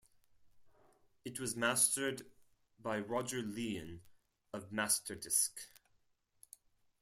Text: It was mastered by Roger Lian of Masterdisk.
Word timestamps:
It 1.23 1.39
was 1.39 1.55
mastered 1.55 2.23
by 2.79 2.97
Roger 2.97 3.43
Lian 3.43 3.99
of 4.51 4.71
Masterdisk. 4.71 5.59